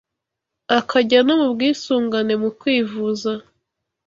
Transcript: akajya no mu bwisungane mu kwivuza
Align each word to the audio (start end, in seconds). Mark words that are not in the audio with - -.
akajya 0.77 1.19
no 1.27 1.33
mu 1.41 1.47
bwisungane 1.53 2.33
mu 2.41 2.49
kwivuza 2.59 3.31